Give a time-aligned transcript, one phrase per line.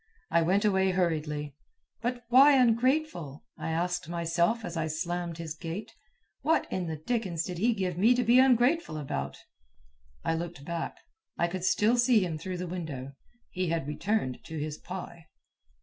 [0.31, 1.53] I went away hurriedly.
[2.01, 5.91] "But why ungrateful?" I asked myself as I slammed his gate.
[6.41, 9.37] "What in the dickens did he give me to be ungrateful about?"
[10.25, 10.97] I looked back.
[11.37, 13.11] I could still see him through the window.
[13.51, 15.27] He had returned to his pie.